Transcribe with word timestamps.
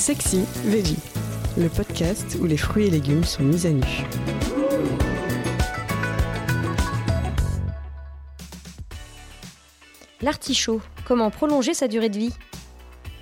Sexy 0.00 0.44
Veggie, 0.64 0.96
le 1.58 1.68
podcast 1.68 2.38
où 2.40 2.46
les 2.46 2.56
fruits 2.56 2.86
et 2.86 2.90
légumes 2.90 3.22
sont 3.22 3.42
mis 3.42 3.66
à 3.66 3.70
nu. 3.70 3.84
L'artichaut, 10.22 10.80
comment 11.04 11.30
prolonger 11.30 11.74
sa 11.74 11.86
durée 11.86 12.08
de 12.08 12.16
vie? 12.16 12.32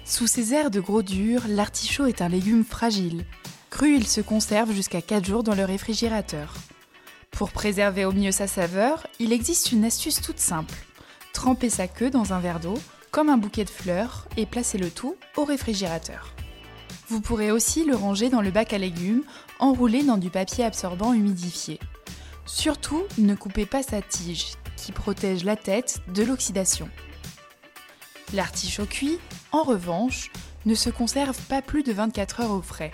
Sous 0.04 0.28
ses 0.28 0.54
airs 0.54 0.70
de 0.70 0.78
gros 0.78 1.02
dur, 1.02 1.42
l'artichaut 1.48 2.06
est 2.06 2.22
un 2.22 2.28
légume 2.28 2.64
fragile. 2.64 3.24
Cru, 3.70 3.96
il 3.96 4.06
se 4.06 4.20
conserve 4.20 4.70
jusqu'à 4.70 5.02
4 5.02 5.26
jours 5.26 5.42
dans 5.42 5.56
le 5.56 5.64
réfrigérateur. 5.64 6.54
Pour 7.32 7.50
préserver 7.50 8.04
au 8.04 8.12
mieux 8.12 8.30
sa 8.30 8.46
saveur, 8.46 9.08
il 9.18 9.32
existe 9.32 9.72
une 9.72 9.84
astuce 9.84 10.20
toute 10.20 10.38
simple. 10.38 10.76
Tremper 11.32 11.70
sa 11.70 11.88
queue 11.88 12.10
dans 12.10 12.34
un 12.34 12.38
verre 12.38 12.60
d'eau, 12.60 12.78
comme 13.10 13.30
un 13.30 13.36
bouquet 13.36 13.64
de 13.64 13.70
fleurs, 13.70 14.28
et 14.36 14.46
placer 14.46 14.78
le 14.78 14.90
tout 14.90 15.16
au 15.36 15.44
réfrigérateur. 15.44 16.34
Vous 17.08 17.22
pourrez 17.22 17.50
aussi 17.50 17.84
le 17.84 17.96
ranger 17.96 18.28
dans 18.28 18.42
le 18.42 18.50
bac 18.50 18.74
à 18.74 18.78
légumes, 18.78 19.22
enroulé 19.58 20.02
dans 20.02 20.18
du 20.18 20.28
papier 20.28 20.64
absorbant 20.64 21.14
humidifié. 21.14 21.80
Surtout, 22.44 23.02
ne 23.16 23.34
coupez 23.34 23.64
pas 23.64 23.82
sa 23.82 24.02
tige, 24.02 24.52
qui 24.76 24.92
protège 24.92 25.42
la 25.42 25.56
tête 25.56 26.00
de 26.14 26.22
l'oxydation. 26.22 26.88
L'artichaut 28.34 28.84
cuit, 28.84 29.18
en 29.52 29.62
revanche, 29.62 30.30
ne 30.66 30.74
se 30.74 30.90
conserve 30.90 31.40
pas 31.48 31.62
plus 31.62 31.82
de 31.82 31.92
24 31.92 32.42
heures 32.42 32.50
au 32.50 32.60
frais. 32.60 32.90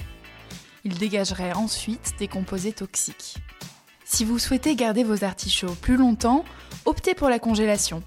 Il 0.85 0.97
dégagerait 0.97 1.53
ensuite 1.53 2.15
des 2.19 2.29
composés 2.29 2.73
toxiques. 2.73 3.39
Si 4.05 4.25
vous 4.25 4.39
souhaitez 4.39 4.77
garder 4.77 5.03
vos 5.03 5.25
artichauts 5.25 5.75
plus 5.81 5.97
longtemps, 5.97 6.45
optez 6.85 7.15
pour 7.15 7.29
la 7.29 7.41
congélation. 7.41 8.01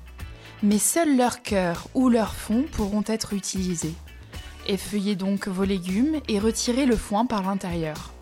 Mais 0.63 0.79
seuls 0.79 1.17
leur 1.17 1.41
cœur 1.41 1.87
ou 1.95 2.07
leur 2.07 2.33
fond 2.33 2.65
pourront 2.71 3.03
être 3.07 3.33
utilisés. 3.33 3.93
Effeuillez 4.67 5.15
donc 5.15 5.47
vos 5.47 5.63
légumes 5.63 6.19
et 6.27 6.39
retirez 6.39 6.85
le 6.85 6.97
foin 6.97 7.25
par 7.25 7.41
l'intérieur. 7.41 8.13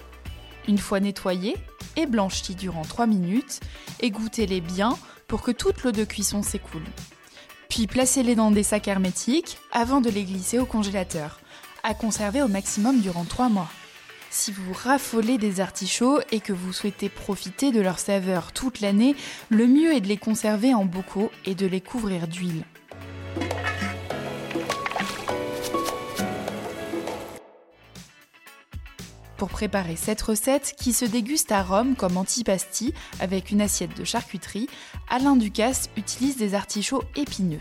Une 0.68 0.78
fois 0.78 1.00
nettoyés 1.00 1.56
et 1.96 2.06
blanchis 2.06 2.54
durant 2.54 2.84
3 2.84 3.08
minutes, 3.08 3.62
égouttez-les 4.00 4.62
bien 4.62 4.96
pour 5.28 5.42
que 5.42 5.52
toute 5.52 5.84
l'eau 5.84 5.92
de 5.92 6.04
cuisson 6.04 6.44
s'écoule. 6.44 6.86
Puis 7.68 7.88
placez-les 7.88 8.36
dans 8.36 8.52
des 8.52 8.62
sacs 8.62 8.88
hermétiques 8.88 9.58
avant 9.72 10.02
de 10.02 10.10
les 10.10 10.24
glisser 10.24 10.60
au 10.60 10.66
congélateur, 10.66 11.40
à 11.84 11.96
conserver 11.96 12.44
au 12.44 12.48
maximum 12.48 13.00
durant 13.00 13.26
3 13.26 13.50
mois. 13.50 13.70
Si 14.30 14.52
vous 14.52 14.74
raffolez 14.74 15.38
des 15.38 15.62
artichauts 15.62 16.20
et 16.32 16.42
que 16.42 16.54
vous 16.54 16.74
souhaitez 16.74 17.10
profiter 17.10 17.72
de 17.72 17.82
leur 17.82 17.98
saveur 17.98 18.52
toute 18.52 18.82
l'année, 18.82 19.16
le 19.50 19.66
mieux 19.66 19.94
est 19.94 20.02
de 20.02 20.08
les 20.08 20.18
conserver 20.18 20.74
en 20.74 20.86
bocaux 20.86 21.32
et 21.46 21.56
de 21.56 21.66
les 21.66 21.82
couvrir 21.82 22.28
d'huile. 22.28 22.66
Pour 29.38 29.50
préparer 29.50 29.98
cette 29.98 30.22
recette, 30.22 30.76
qui 30.78 30.94
se 30.94 31.04
déguste 31.04 31.52
à 31.52 31.62
Rome 31.62 31.96
comme 31.96 32.16
antipasti 32.16 32.94
avec 33.20 33.52
une 33.52 33.62
assiette 33.62 33.98
de 33.98 34.06
charcuterie, 34.06 34.68
Alain 35.10 35.36
Ducasse 35.36 35.90
utilise 35.98 36.38
des 36.38 36.54
artichauts 36.54 37.04
épineux. 37.18 37.60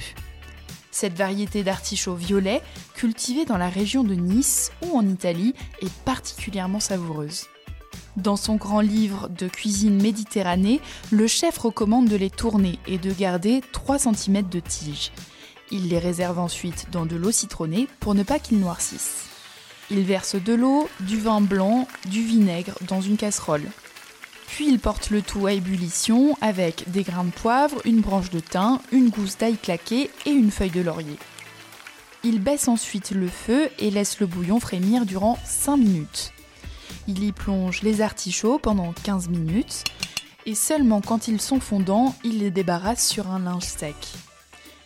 Cette 0.93 1.19
variété 1.19 1.65
d'artichauts 1.65 2.15
violets, 2.15 2.63
cultivée 2.95 3.45
dans 3.45 3.59
la 3.59 3.69
région 3.69 4.05
de 4.05 4.15
Nice 4.15 4.71
ou 4.83 4.97
en 4.97 5.05
Italie, 5.05 5.55
est 5.83 5.93
particulièrement 6.05 6.79
savoureuse. 6.79 7.47
Dans 8.17 8.37
son 8.37 8.55
grand 8.55 8.81
livre 8.81 9.29
de 9.29 9.49
cuisine 9.49 10.01
méditerranée, 10.01 10.81
le 11.11 11.27
chef 11.27 11.59
recommande 11.59 12.07
de 12.09 12.15
les 12.15 12.31
tourner 12.31 12.79
et 12.87 12.99
de 12.99 13.13
garder 13.13 13.61
3 13.73 13.99
cm 13.99 14.49
de 14.49 14.61
tige. 14.61 15.11
Il 15.73 15.89
les 15.89 15.99
réserve 15.99 16.39
ensuite 16.39 16.87
dans 16.93 17.07
de 17.07 17.17
l'eau 17.17 17.33
citronnée 17.33 17.89
pour 17.99 18.15
ne 18.15 18.23
pas 18.23 18.39
qu'ils 18.39 18.61
noircissent. 18.61 19.34
Il 19.91 20.03
verse 20.03 20.37
de 20.37 20.55
l'eau, 20.55 20.89
du 21.01 21.19
vin 21.19 21.41
blanc, 21.41 21.87
du 22.07 22.23
vinaigre 22.23 22.75
dans 22.89 23.01
une 23.01 23.17
casserole. 23.17 23.65
Puis 24.47 24.69
il 24.69 24.79
porte 24.79 25.11
le 25.11 25.21
tout 25.21 25.47
à 25.47 25.53
ébullition 25.53 26.37
avec 26.41 26.91
des 26.91 27.03
grains 27.03 27.25
de 27.25 27.31
poivre, 27.31 27.81
une 27.85 28.01
branche 28.01 28.31
de 28.31 28.41
thym, 28.41 28.79
une 28.93 29.11
gousse 29.11 29.37
d'ail 29.37 29.57
claquée 29.57 30.11
et 30.27 30.31
une 30.31 30.51
feuille 30.51 30.71
de 30.71 30.81
laurier. 30.81 31.19
Il 32.23 32.41
baisse 32.41 32.69
ensuite 32.69 33.11
le 33.11 33.29
feu 33.29 33.69
et 33.79 33.91
laisse 33.91 34.21
le 34.21 34.27
bouillon 34.27 34.61
frémir 34.61 35.05
durant 35.05 35.39
5 35.45 35.77
minutes. 35.77 36.33
Il 37.07 37.23
y 37.23 37.33
plonge 37.33 37.83
les 37.83 38.01
artichauts 38.01 38.59
pendant 38.59 38.95
15 39.05 39.29
minutes 39.29 39.85
et 40.47 40.55
seulement 40.55 41.01
quand 41.01 41.29
ils 41.29 41.41
sont 41.41 41.61
fondants, 41.61 42.15
il 42.25 42.39
les 42.39 42.51
débarrasse 42.51 43.07
sur 43.07 43.31
un 43.31 43.41
linge 43.41 43.65
sec. 43.65 43.97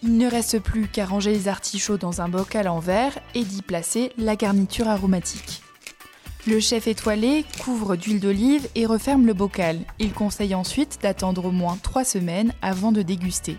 Il 0.03 0.16
ne 0.16 0.31
reste 0.31 0.60
plus 0.60 0.86
qu'à 0.86 1.06
ranger 1.06 1.32
les 1.32 1.48
artichauts 1.48 1.97
dans 1.97 2.20
un 2.20 2.28
bocal 2.28 2.69
en 2.69 2.78
verre 2.78 3.19
et 3.34 3.42
d'y 3.42 3.62
placer 3.62 4.12
la 4.16 4.36
garniture 4.36 4.88
aromatique. 4.88 5.62
Le 6.47 6.60
chef 6.60 6.86
étoilé 6.86 7.44
couvre 7.62 7.97
d'huile 7.97 8.20
d'olive 8.20 8.69
et 8.76 8.86
referme 8.86 9.26
le 9.26 9.34
bocal. 9.34 9.81
Il 9.98 10.12
conseille 10.12 10.54
ensuite 10.54 10.98
d'attendre 11.03 11.47
au 11.47 11.50
moins 11.50 11.76
3 11.82 12.04
semaines 12.04 12.54
avant 12.62 12.92
de 12.92 13.03
déguster. 13.03 13.59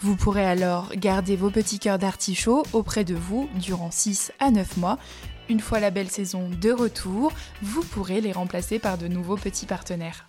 Vous 0.00 0.16
pourrez 0.16 0.44
alors 0.44 0.90
garder 0.96 1.36
vos 1.36 1.50
petits 1.50 1.78
cœurs 1.78 1.98
d'artichaut 1.98 2.64
auprès 2.72 3.04
de 3.04 3.14
vous 3.14 3.48
durant 3.54 3.90
6 3.90 4.32
à 4.40 4.50
9 4.50 4.78
mois. 4.78 4.98
Une 5.48 5.60
fois 5.60 5.78
la 5.78 5.90
belle 5.90 6.10
saison 6.10 6.48
de 6.50 6.72
retour, 6.72 7.32
vous 7.62 7.82
pourrez 7.82 8.20
les 8.20 8.32
remplacer 8.32 8.78
par 8.78 8.98
de 8.98 9.08
nouveaux 9.08 9.36
petits 9.36 9.66
partenaires. 9.66 10.28